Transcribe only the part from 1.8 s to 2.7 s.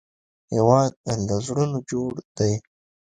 جوړ دی